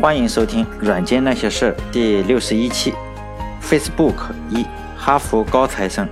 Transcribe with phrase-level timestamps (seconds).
[0.00, 2.94] 欢迎收听《软件那些事》第六十一期。
[3.62, 4.14] Facebook
[4.48, 4.64] 一
[4.96, 6.08] 哈佛高材生。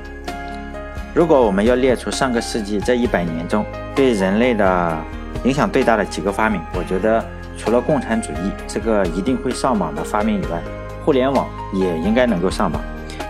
[1.15, 3.65] 如果我们要列出上个世纪这一百年中
[3.97, 4.95] 对人类的
[5.43, 7.25] 影响最大的几个发明，我觉得
[7.57, 10.61] 除了共产主义这个一定会上榜的发明以外，
[11.03, 12.83] 互联网也应该能够上榜，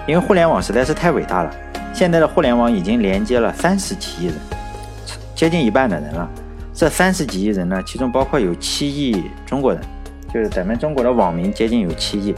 [0.08, 1.54] 因为互联网实在是太伟大了。
[1.94, 4.34] 现在的互联网已经连接了三十几亿人，
[5.36, 6.28] 接近一半的人了。
[6.74, 9.80] 这三十几亿人呢，其中包括有七亿中国人，
[10.32, 12.34] 就是咱们中国的网民接近有七亿。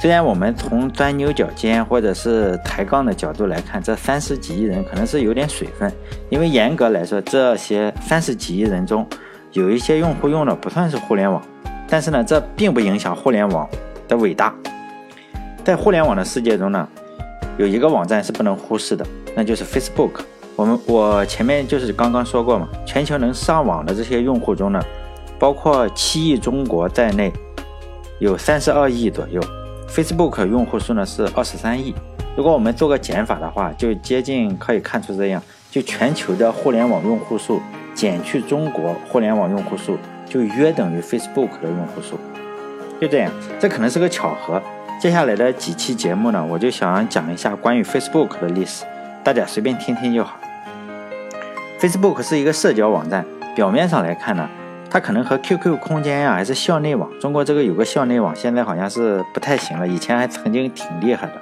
[0.00, 5.90] 虽然我们从钻牛角尖或者是抬杠的角度来看，这三十几亿人可能是有点水分，
[6.28, 9.06] 因为严格来说，这些三十几亿人中
[9.52, 11.42] 有一些用户用的不算是互联网，
[11.88, 13.68] 但是呢，这并不影响互联网
[14.08, 14.54] 的伟大。
[15.64, 16.86] 在互联网的世界中呢，
[17.56, 20.20] 有一个网站是不能忽视的，那就是 Facebook。
[20.56, 24.82] 我们我前面就是刚刚说过嘛，全球能上网的这些用户中呢，
[25.38, 27.32] 包括七亿中国在内，
[28.18, 29.40] 有三十二亿左右。
[29.88, 31.94] Facebook 用户数呢是二十三亿。
[32.36, 37.60] 如果我们做个减法的话，就接近可以看出这样，就全球的互联网用户数
[37.94, 39.96] 减去中国互联网用户数，
[40.28, 42.18] 就约等于 Facebook 的用户数。
[43.00, 43.30] 就这样，
[43.60, 44.60] 这可能是个巧合。
[45.00, 48.84] 接下来的几期节目呢，我就想讲一下关于 Facebook 的历史，
[49.22, 50.38] 大家随便听听就好。
[51.78, 54.48] Facebook 是一个社交网站，表面上来看呢，
[54.94, 57.10] 它可能和 QQ 空间呀，还是校内网。
[57.18, 61.32] 中国这个有个校内网，现在好像是不太行了，以前还曾经挺厉害的。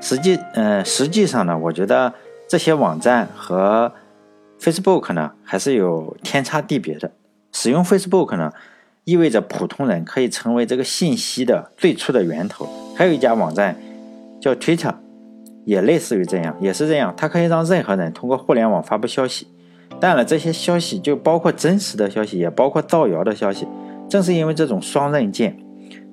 [0.00, 2.14] 实际，嗯，实际上呢，我觉得
[2.46, 3.92] 这些网站和
[4.60, 7.10] Facebook 呢，还是有天差地别的。
[7.50, 8.52] 使用 Facebook 呢，
[9.02, 12.68] 意味着普通人可以成为这个信息的最初的源头。
[12.96, 13.76] 还有一家网站
[14.40, 14.94] 叫 Twitter。
[15.64, 19.48] 也类似于这样，也是这样，它可以让任何人通过互联网发布消息。
[19.98, 23.66] 当然了，这些消息就包括真实的消息，也包括造谣的消息。
[24.08, 25.56] 正是因为这种双刃剑，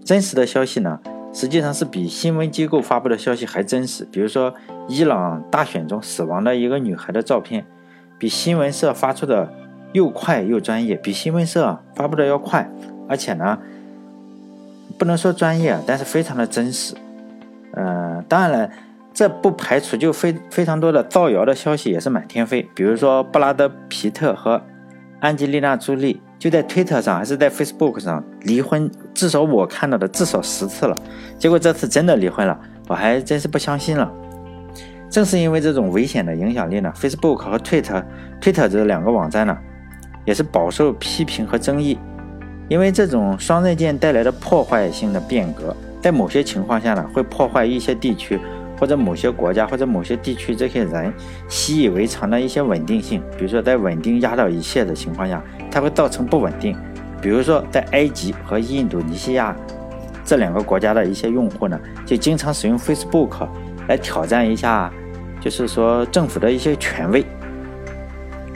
[0.03, 0.99] 真实的消息呢，
[1.33, 4.07] 实际上是比新闻机构发布的消息还真实。
[4.11, 4.53] 比如说，
[4.87, 7.65] 伊朗大选中死亡的一个女孩的照片，
[8.17, 9.51] 比新闻社发出的
[9.91, 12.71] 又快又专业，比新闻社发布的要快，
[13.07, 13.59] 而且呢，
[14.97, 16.95] 不能说专业，但是非常的真实。
[17.73, 18.69] 嗯，当然了。
[19.23, 24.61] 这不排除就非非常多的造谣的消息也是满天飞，比如说布拉德皮特和
[25.21, 30.97] 安吉丽娜朱莉就在推特上还是在 Facebook 上离婚，至少我看到的至少十次了。
[31.37, 34.11] 结果这次真的离婚了，我还真是不相信了。
[35.09, 38.03] 正是因为这种危险的影响力呢，Facebook 和 Twitter
[38.41, 39.57] Twitter 这两个网站呢，
[40.25, 41.97] 也是饱受批评和争议，
[42.67, 48.37] 因为这种双刃剑带来的破坏性的变革，在某些情况下呢，会破坏一些地区。
[48.83, 51.13] 或者某些国家或者某些地区这些人
[51.47, 56.75] 习以为常的一些稳定性，比如说在稳定压倒一切的情况下，它会造成不稳定。
[57.21, 59.55] 比如说在埃及和印度尼西亚
[60.25, 63.47] 这两个国家的一些用户呢，就经常使用 Facebook
[63.87, 64.91] 来挑战一下，
[65.39, 67.25] 就是说政府的一些权威、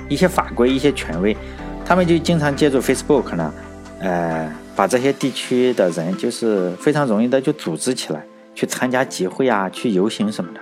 [0.09, 1.38] 一些法规、一些权威，
[1.85, 3.53] 他们就经常借助 Facebook 呢，
[4.01, 8.21] 呃，把这些地区的人就是非常容易的就组织起来。
[8.57, 10.59] 去参加集会啊，去游行什么的，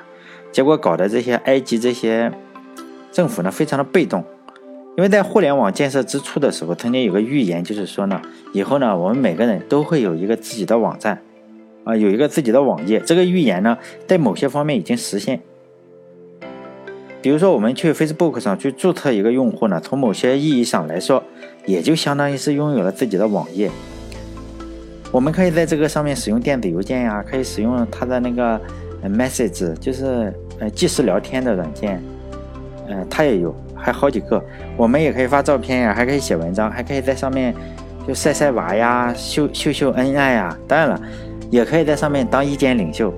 [0.52, 2.30] 结果搞得这些埃及这些
[3.10, 4.22] 政府呢非常的被动，
[4.98, 11.22] 因为在互联网建设之初的时候，曾经有个预言，就是说呢，以后呢我们每个人都会有一个自己的网站，
[11.86, 13.00] 啊，有一个自己的网页。
[13.00, 15.40] 这个预言呢，在某些方面已经实现。
[17.22, 21.24] 比如说，我们去 Facebook 上去注册一个用户呢，从某些意义上来说，
[21.66, 23.72] 也就相当于是拥有了自己的网页。
[25.16, 28.60] 我们可以在这个上面使用电子邮件呀，可以使用它的那个
[29.06, 32.04] message，就是呃即时聊天的软件，
[32.90, 34.44] 呃，它也有，还好几个。
[34.76, 37.56] 我们也可以发照片呀，还可以写文章，还可以在上面
[38.06, 40.54] 就晒晒娃呀，秀秀秀恩爱呀。
[40.68, 41.02] 当然了，
[41.50, 43.14] 也可以在上面当意见领袖，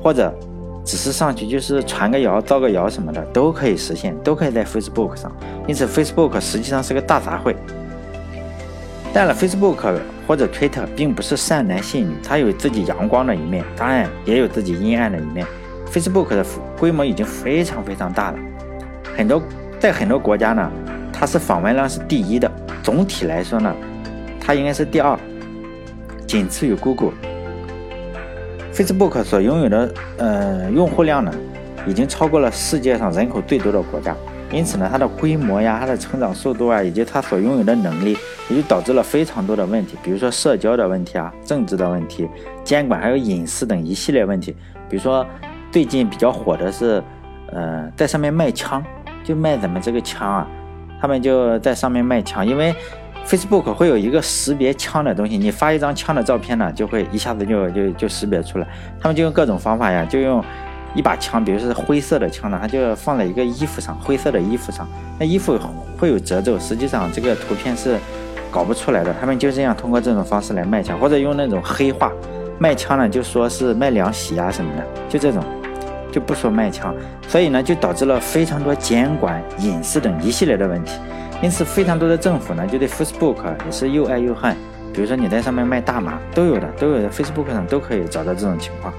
[0.00, 0.32] 或者
[0.84, 5.36] 只是上去就是传个谣、造个谣什么的，都可以实现，都可以在 Facebook 上。
[5.66, 7.56] 因此，Facebook 实际上是个大杂烩。
[9.14, 15.46] 但了，Facebook 或者 Twitter 并不是善男信女，它有自己阳光的一面，当然也有自己阴暗的一面。
[15.92, 16.44] Facebook 的
[16.78, 18.38] 规模已经非常非常大了，
[19.14, 19.42] 很多
[19.78, 20.70] 在很多国家呢，
[21.12, 22.50] 它是访问量是第一的。
[22.82, 23.74] 总体来说呢，
[24.40, 25.18] 它应该是第二，
[26.26, 27.12] 仅次于 Google。
[28.72, 31.30] Facebook 所拥有的呃用户量呢，
[31.86, 34.16] 已经超过了世界上人口最多的国家。
[34.52, 38.16] 因此呢，它的规模呀，它的成长速度啊，以及它所拥有的能力，
[38.50, 42.28] 也就导致了非常多的问题，比如说社交的问题啊，政治的问题，
[42.62, 44.54] 监管还有隐私等一系列问题。
[44.90, 45.26] 比如说
[45.70, 47.02] 最近比较火的是，
[47.50, 48.84] 呃，在上面卖枪，
[49.24, 50.46] 就卖咱们这个枪啊，
[51.00, 52.74] 他们就在上面卖枪，因为
[53.26, 58.66] Facebook 会有一个识别枪的东西，你发一张枪的照片呢，就会一下子就就就识别出来。
[59.00, 60.44] 他们就用各种方法呀，就用
[60.94, 64.86] 一把枪，比如是灰色的枪呢，它就放在一个衣服上，灰色的衣服上，
[65.18, 65.58] 那衣服
[65.98, 67.98] 会有褶皱，实际上这个图片是
[68.50, 69.14] 搞不出来的。
[69.20, 72.12] 他们就这样通过这种方式来卖枪，或者用那种黑话
[72.58, 75.42] 卖枪呢，就说是卖凉席啊什么的，就这种
[76.10, 76.94] 就不说卖枪，
[77.26, 80.98] 所以呢，就导致了非常多监管、隐私等一系列的问题。
[81.42, 84.54] 因此，非常多的政府呢，就对 Facebook 也是又爱又恨。
[84.92, 88.92] 比如说，你在上面卖大麻，都有的，都有的，Facebook 上都可以找到这种情况。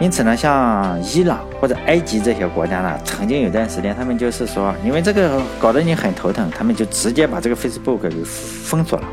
[0.00, 9.08] 因此呢，像伊朗或者埃及这些国家呢，曾经有段时间，他们就是说，因为这个搞得你很头疼，他们就直接把这个 Facebook 给封锁了。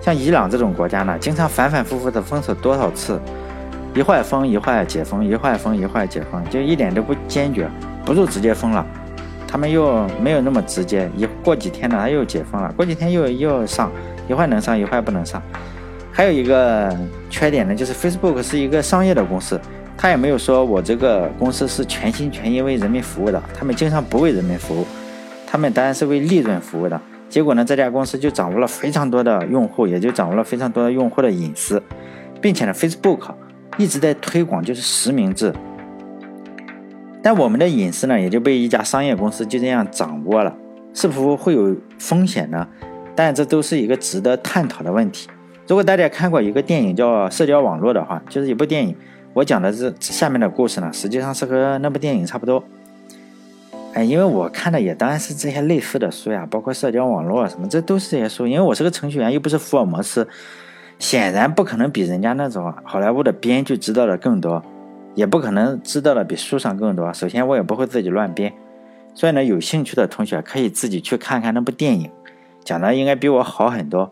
[0.00, 3.20] 像伊朗这种国家呢，经常反反复复的封锁多少次，
[3.92, 7.68] 一会儿封一会儿解封，一会儿封一会儿解封，就一点都不坚决，
[8.04, 8.86] 不如直接封了。
[9.48, 13.90] 他们又没有那么直接，一过几天呢，他又解封了，过几天又又上，
[14.28, 15.42] 一会儿能上，一会儿不能上。
[16.12, 16.96] 还有一个
[17.28, 19.60] 缺点呢，就是 Facebook 是一个商业的公司，
[19.96, 24.84] 他也没有说我这个公司是全心全意为人民服务的，他们经常不为人民服务，
[25.46, 27.00] 他们当然是为利润服务的。
[27.30, 31.82] 结果呢，这家公司就掌握了非常多的用户，也就掌握了非常多的用户的隐私，
[32.40, 33.34] 并且呢，Facebook
[33.78, 35.52] 一直在推广就是实名制。
[37.22, 40.54] 但我们的隐私呢，也就被一家商业公司就这样掌握了，
[40.92, 42.68] 是否会有风险呢？
[43.16, 45.28] 但这都是一个值得探讨的问题。
[45.66, 48.94] 如果大家看过一个电影叫《社交网络》的话，就是一部电影。
[49.34, 52.62] 我讲的这下面的故事呢，实际上是和那部电影差不多。
[53.92, 58.46] 哎，因为我看的也当然是这些类似的书呀，包括社交网络什么，这都是这些书。
[58.46, 60.26] 因为我是个程序员，又不是福尔摩斯，
[60.98, 64.62] 显然不可能比人家那种好莱坞的编剧知道的更多。
[65.14, 67.12] 也不可能知道的比书上更多。
[67.12, 68.52] 首先，我也不会自己乱编，
[69.14, 72.10] 所以呢，有兴趣的同学可以自己去看看那部电影，
[72.64, 74.10] 讲的应该比我好很多。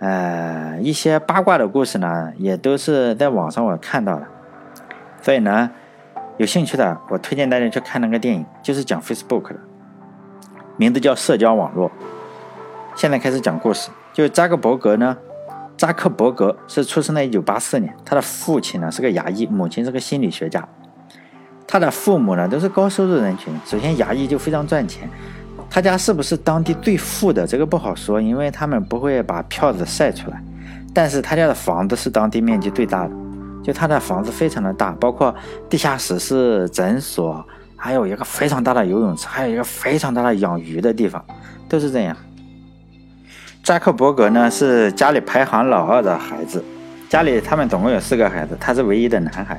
[0.00, 4.26] 呃，一些八卦的故事呢，也都是在网上我看到的。
[5.24, 5.70] 所以呢，
[6.36, 9.56] 有兴趣的，我推荐大家去看那个电影，就是讲 Facebook 的，
[10.76, 11.88] 名字叫《社交网络》。
[12.94, 15.16] 现在开始讲故事，就扎克伯格呢。
[15.78, 20.68] 扎克伯格是出生在一九八四年，他的父亲呢是个牙医，母亲是个心理学家。
[21.66, 23.58] 他的父母呢都是高收入人群。
[23.64, 25.08] 首先，牙医就非常赚钱。
[25.70, 27.46] 他家是不是当地最富的？
[27.46, 30.38] 这个不好说，因为他们不会把票子晒出来。
[30.92, 33.10] 但是他家的房子是当地面积最大的，
[33.64, 35.34] 就他的房子非常的大，包括
[35.68, 37.44] 地下室是诊所，
[37.74, 41.24] 还有一个非常大的游泳池，还有一个非常大的养鱼的地方，
[41.68, 42.14] 都是这样。
[43.62, 46.62] 扎克伯格呢是家里排行老二的孩子，
[47.08, 49.58] 家里他们总共有四个孩子，他是唯一的男孩。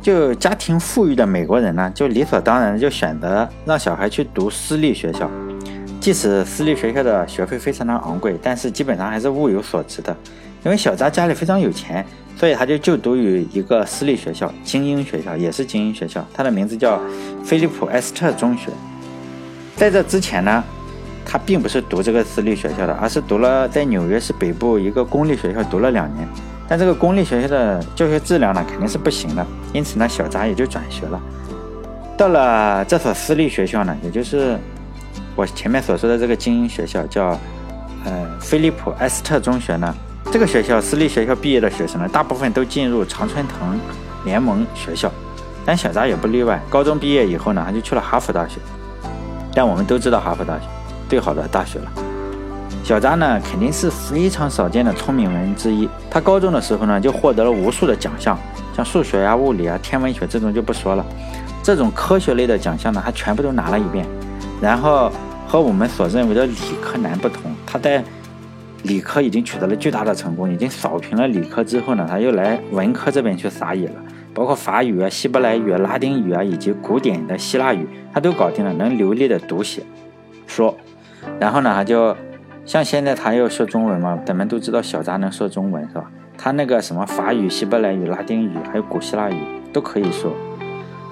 [0.00, 5.28] 就家庭富裕的美国人呢，就理所当然就选择让小孩去读私立学校，
[5.98, 10.16] 即使私立学校的学费非常的昂贵，但是基本上还是物有所值的。
[10.66, 12.04] 因为小扎家里非常有钱，
[12.36, 17.00] 所以他就就读于一个私立学校，精英学校，也是精英学校，它的名字叫
[17.42, 18.70] 菲利普·埃斯特中学。
[19.76, 20.62] 在这之前呢。
[21.28, 26.26] 他并不是读这个私立学校的，而是读了在纽约市北部一个公立学校读了两年。
[26.68, 29.44] 但这个公立学校的教学质量呢，肯定是不行的。
[29.72, 31.20] 因此呢，小扎也就转学了。
[32.16, 34.56] 到了这所私立学校呢，也就是
[35.34, 37.36] 我前面所说的这个精英学校，叫
[38.04, 39.92] 呃菲利普埃斯特中学呢。
[40.36, 43.80] 这个学校私立学校毕业的学生呢，大部分都进入常春藤
[44.26, 45.10] 联盟学校，
[45.64, 46.60] 但小扎也不例外。
[46.68, 48.60] 高中毕业以后呢，他就去了哈佛大学。
[49.54, 50.66] 但我们都知道哈佛大学。
[51.08, 51.90] 最好的大学了，
[52.84, 55.88] 小扎呢肯定是非常少见的聪明人之一。
[56.10, 58.38] 他高中的时候呢就获得了无数的奖项，
[58.76, 61.06] 像数学呀、物理啊、天文学这种就不说了。
[61.62, 64.06] 这种科学类的奖项呢，他全部都拿了一遍。
[64.60, 65.10] 然后
[65.48, 68.04] 和我们所认为的理科男不同，他在
[68.86, 73.94] 理科已经取得了巨大的成功，已经扫平了理科之后呢，他又来文科这边去撒野了，
[74.32, 79.82] 包括法语啊、希伯来语啊、拉丁语啊以及古典的希腊语，他都搞定了，能流利的读写
[80.46, 80.76] 说。
[81.40, 82.16] 然后呢，他就
[82.64, 86.10] 像现在他要说中文嘛，咱们都知道小扎能说中文是吧？
[86.38, 89.36] 他那个什么法语、希伯来语、拉丁语，还有古希腊语
[89.72, 90.32] 都可以说。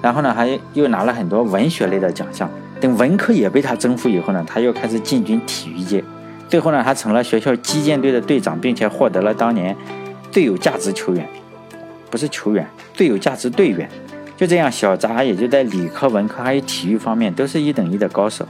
[0.01, 2.49] 然后呢，还又拿了很多文学类的奖项。
[2.79, 6.03] 等文科也被他征服以后呢，他又开始进军体育界。
[6.47, 9.75] 最后呢，他成了学校击剑队的队长，并且获得了当年
[10.31, 11.27] 最有价值球员，
[12.09, 13.89] 不是球员，最有价值队员。
[14.37, 18.45] 就这样，小扎也就在理科、文科还有体育方面都是一等一的高手。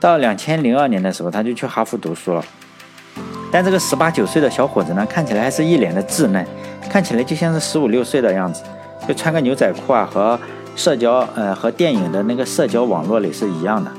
[0.00, 2.42] 到两千零二年的时候，他就去哈佛读书了。
[3.52, 6.46] 但这个十八九岁的小伙子呢，看起来还是一脸的稚嫩，
[6.88, 8.62] 看起来就像是十五六岁的样子，
[9.06, 10.40] 就穿个牛仔裤啊，和
[10.74, 13.90] 社交呃和电影的那个社交网络里是一样的。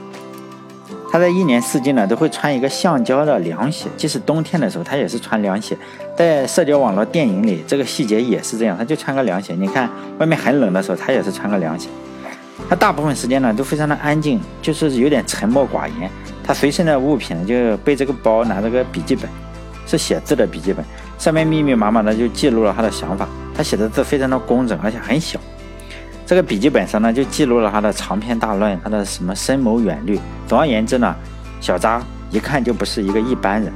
[1.12, 5.77] 他在一年四季呢都会穿一个橡胶的凉鞋，即使冬天的时候他也是穿凉鞋。
[6.15, 9.53] 在社交网络电影里，这个细节也是这样，他就穿个凉鞋。
[9.56, 9.89] 你看
[10.20, 11.89] 外面很冷的时候，他也是穿个凉鞋。
[12.70, 16.10] 他大部分时间呢都非常的安静，就是有点沉默寡言。
[16.41, 19.30] 他随身的物品就背这个包，拿着个笔记本，
[19.86, 20.86] 是写字的笔记本，
[21.18, 23.27] 上面密密麻麻的就记录了他的想法。
[23.53, 25.38] 他写的字非常的工整，而且很小。
[26.32, 30.18] 这个笔记本上呢，就记录了他的长篇大论，他的什么深谋远虑。
[30.48, 31.14] 总而言之呢，
[31.60, 33.70] 小扎一看就不是一个一般人。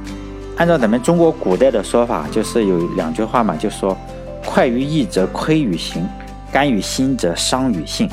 [0.56, 3.94] 按照咱们中国古代的说法，就是有两句话嘛，就说
[4.42, 6.08] “快于意则亏于行，
[6.50, 8.08] 甘于心则伤于性”。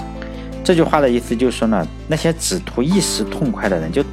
[0.62, 4.04] 这句话的意思就是说呢，那些只图一时痛快的人，就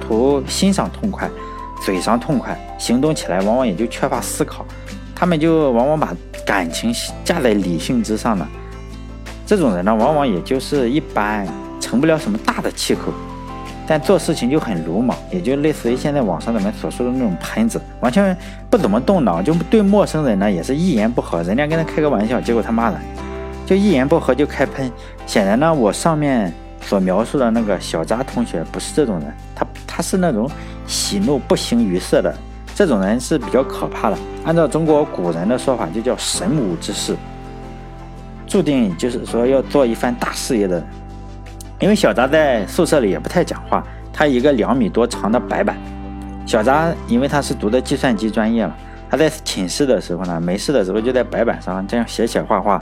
[0.00, 1.28] 图心上痛快，
[1.84, 4.64] 嘴上痛快，行动起来往往也就缺乏思考。
[5.12, 6.14] 他们就往往把
[6.46, 8.46] 感情架在理性之上呢。
[9.52, 11.46] 这种人呢，往往也就是一般，
[11.78, 13.12] 成不了什么大的气候，
[13.86, 18.34] 但做事情就很鲁莽，也就类似于现在网上咱们所说的那种喷子，完全
[18.70, 22.98] 不怎么动脑，就对陌生人呢也是一言不合，人家跟他开个玩笑，结果他骂人，
[23.66, 24.90] 就一言不合就开喷。
[25.26, 30.50] 显然呢，我上面所描述的那个小扎同学不是这种人，他他是那种
[30.86, 32.34] 喜怒不形于色的，
[32.74, 34.16] 这种人是比较可怕的。
[34.46, 37.14] 按照中国古人的说法，就叫神武之士。
[38.52, 40.84] 注定就是说要做一番大事业的人，
[41.80, 43.82] 因为小扎在宿舍里也不太讲话，
[44.12, 45.74] 他一个两米多长的白板。
[46.44, 48.74] 小扎因为他是读的计算机专业嘛，
[49.08, 52.78] 他在寝室的时候呢，没事的时候就在白板上这样写写画画。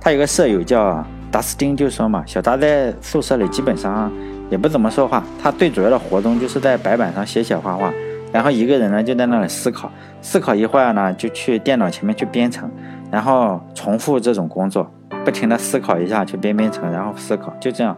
[0.00, 4.12] 他有个舍友叫达斯汀，就说嘛，小扎在宿舍里基本上
[4.48, 7.92] 也不怎么说话，他最主要的活动就是在白板上写写画画，
[8.32, 9.90] 然后一个人呢就在那里思考，
[10.22, 12.70] 思考一会儿呢就去电脑前面去编程，
[13.10, 14.90] 然后重复这种工作。
[15.22, 17.94] 不停的思考一下，去编编程，然后思考，就这样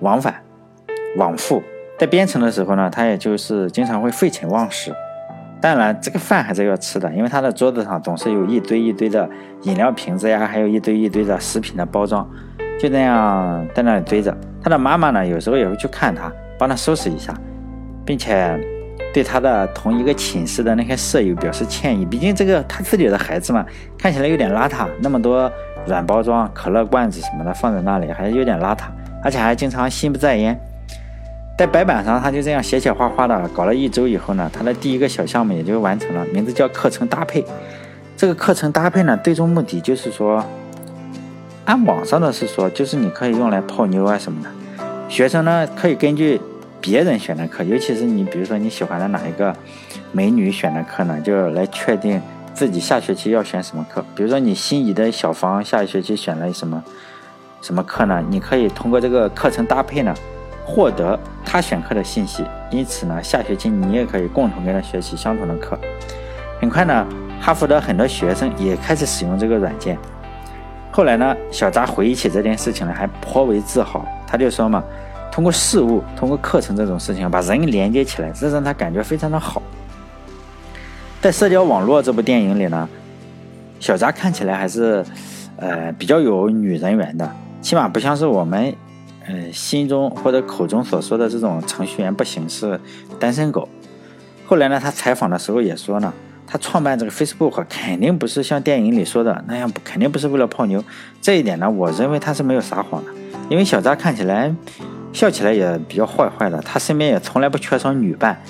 [0.00, 0.34] 往返
[1.16, 1.62] 往复。
[1.96, 4.92] 在编程的时候呢，他也就是经常会废寝忘食。
[5.60, 9.28] 当然，这个饭还是要吃的，因为他的桌子上总是有一堆一堆的
[9.62, 12.28] 饮料瓶子呀，还有一堆一堆的食品的包装，
[12.80, 14.36] 就那样在那里堆着。
[14.60, 17.32] 他的妈妈呢，有时候也会去看他，帮他收拾一下，
[18.04, 18.58] 并且
[19.12, 22.04] 对他的同一个寝室的那些舍友表示歉意。
[22.04, 23.64] 毕竟这个他自己的孩子嘛，
[23.98, 25.50] 看起来有点邋遢，那么多。
[25.86, 28.82] 软包装、可乐罐子什么的放在那里，还是有点邋遢，
[29.24, 30.58] 而且还经常心不在焉。
[31.56, 37.42] 在白板上，他就这样写写画画的，搞了一周以后呢，他的第一个小项目也就完成了，名字叫课程搭配。
[38.18, 40.44] 这个课程搭配呢，最终目的就是说，
[41.64, 44.50] 按网上的是说，就是你可以用来泡妞啊什么的。
[45.08, 46.38] 学生呢，可以根据
[46.80, 49.54] 别人选的课，尤其是你比如说你喜欢的哪一个
[50.12, 52.20] 美女选的课呢，就来确定。
[52.54, 54.04] 自己下学期要选什么课？
[54.16, 56.82] 比如说你心仪的小芳下学期选了什么
[57.62, 58.20] 什么课呢？
[58.28, 60.12] 你可以通过这个课程搭配呢，
[60.64, 62.44] 获得他选课的信息。
[62.72, 65.78] 因此呢，下学期你也可以共同跟他学习相同的课。
[66.60, 67.06] 很快呢，
[67.40, 69.96] 哈佛的很多学生也开始使用这个软件。
[70.90, 74.04] 后来呢，小扎回忆起这件事情呢，还颇为自豪。
[74.26, 74.82] 他就说嘛，
[75.38, 79.62] 通过事物，通过课程这种事情，把人连接起来，这让他感觉非常的好。
[81.20, 82.88] 在社交网络这部电影里呢，
[83.78, 85.04] 小扎看起来还是，
[85.54, 88.74] 呃，比较有女人缘的，起码不像是我们，
[89.28, 92.80] 呃，心中或者口中所说的这种程序员不行是
[93.20, 93.68] 单身狗。
[94.44, 96.12] 后来呢，他采访的时候也说呢，
[96.48, 100.82] 他创办这个 Facebook 肯定不是像电影里说的那样，肯定不是为了泡妞。
[101.22, 103.12] 这一点呢，我认为他是没有撒谎的，
[103.48, 104.52] 因为小扎看起来
[105.12, 108.40] 笑起来也比较坏坏的，他身边也从来不缺少女伴，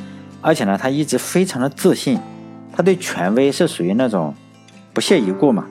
[0.40, 2.18] 而且呢，他一直非常的自信。
[2.70, 4.32] 他对权威是属于那种
[4.92, 5.66] 不屑一顾嘛，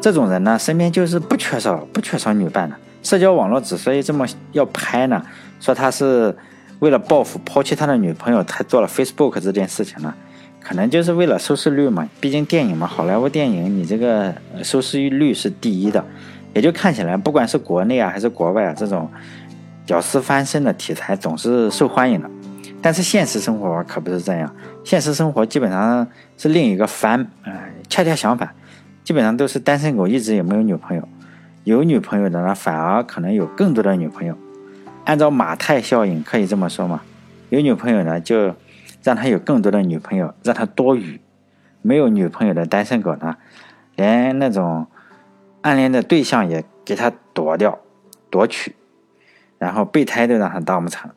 [0.00, 2.76] 这种人呢，身边就是不缺少不缺少女伴的。
[3.02, 5.20] 社交网络之所以这么要拍呢，
[5.58, 6.36] 说他是
[6.78, 10.14] 为了报复抛弃他的女朋友才做了 Facebook 这件事情呢，
[10.60, 12.08] 可能就是为了收视率嘛。
[12.20, 14.32] 毕竟电影嘛，好莱坞电影你这个
[14.62, 16.04] 收视率是第一的，
[16.54, 19.10] 也就看起来不管是国内啊还是国外啊，这种
[19.88, 22.30] 屌丝翻身的题材总是受欢迎的。
[22.82, 24.54] 但是现实生活可不是这样，
[24.84, 28.54] 现实生活基本上是另一个番，哎，恰恰相反，
[29.02, 31.08] 基本上都是单身狗，一直也没有女朋友，
[31.64, 34.36] 有女朋友的呢，反而可能有更多的女朋友。
[35.06, 37.00] 按照马太效应可以这么说嘛，
[37.48, 38.54] 有女朋友呢，就
[39.02, 41.18] 让他有更多的女朋友，让他多余；
[41.80, 43.38] 没有女朋友的单身狗呢，
[43.96, 44.86] 连那种
[45.62, 47.78] 暗恋的对象也给他夺掉、
[48.28, 48.76] 夺取，
[49.58, 51.10] 然后备胎都让他当不成。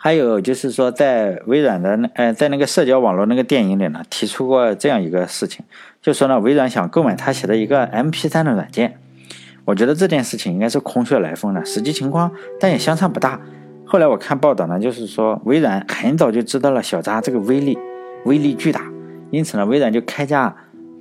[0.00, 5.64] 还有就是说，在微软的那呃，在那个社交网络那个电影里呢，提出过这样一个事情，
[6.00, 8.98] 就说呢，微软想购买他写的一个 MP3 的软件。
[9.64, 12.30] 我觉得这件事情应该是空穴来风的，实际情况
[12.60, 13.40] 但也相差不大。
[13.84, 17.76] 后来我看报道呢，就是说微软很早就知道了小扎这个威力，
[18.24, 18.90] 威力巨大，
[19.30, 20.54] 因此呢，微软就开价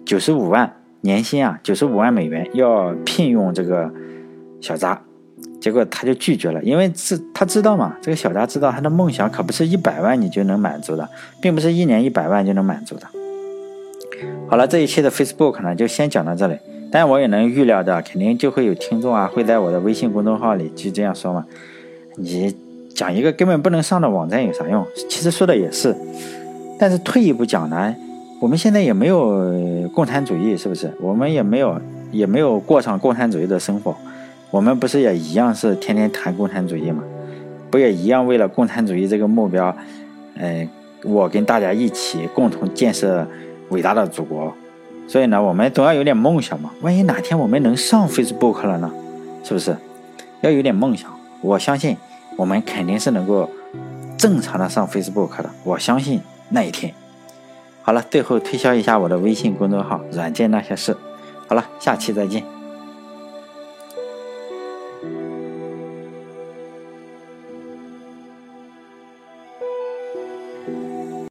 [0.05, 3.93] 九十五万年薪啊，九十五万美元要聘用这个
[4.59, 5.03] 小扎，
[5.59, 11.07] 结果他就拒绝了，因为知他知道嘛，这个小扎知道他的梦想可不是一百万你就能满足的，
[11.41, 13.07] 并不是一年一百万就能满足的。
[14.49, 16.57] 好了，这一期的 Facebook 呢就先讲到这里，
[16.91, 21.45] 但我也能预料的，肯定就会有听众啊会在我的微信公众号里就这样说嘛，
[22.15, 22.55] 你。
[22.97, 24.83] 讲一个根本不能上的网站有啥用？
[25.07, 25.95] 其实说的也是，
[26.79, 27.95] 但是退一步讲呢，
[28.41, 30.91] 我们现在也没有共产主义，是不是？
[30.99, 31.79] 我们也没有，
[32.11, 33.95] 也没有过上共产主义的生活。
[34.51, 37.03] 我们不是也一样是天天谈共产主义吗？
[37.69, 39.75] 不也一样为了共产主义这个目标，
[40.35, 40.67] 嗯，
[41.03, 43.27] 我跟大家一起共同建设
[43.69, 44.53] 伟大的祖国。
[45.07, 46.71] 所以呢，我们总要有点梦想嘛。
[46.81, 48.91] 万一哪天我们能上 Facebook 了呢？
[49.43, 49.75] 是不是？
[50.41, 51.11] 要有点梦想。
[51.41, 51.97] 我相信。
[52.35, 53.49] 我们肯定是能够
[54.15, 56.93] 正常的上 Facebook 的，我相信那一天。
[57.81, 60.95] 好了，最后推销一下我的微信公众号“软件那些事”。
[61.49, 62.43] 好了，下期再见。